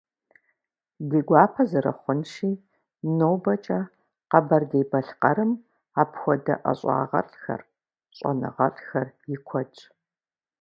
[1.09, 2.51] Ди гуапэ зэрыхъунщи,
[3.17, 3.79] нобэкӀэ
[4.29, 5.51] Къэбэрдей-Балъкъэрым
[6.01, 7.61] апхуэдэ ӀэщӀагъэлӀхэр,
[8.15, 9.79] щӀэныгъэлӀхэр и куэдщ.